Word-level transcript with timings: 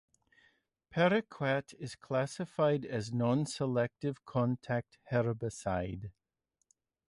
Paraquat 0.91 1.75
is 1.77 1.93
classified 1.93 2.85
as 2.87 3.13
non-selective 3.13 4.25
contact 4.25 4.97
herbicide. 5.11 6.09